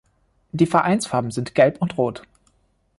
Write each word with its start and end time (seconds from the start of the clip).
Die 0.51 0.65
Vereinsfarben 0.65 1.29
sind 1.29 1.53
Gelb 1.53 1.79
und 1.79 1.95
Rot. 1.95 2.23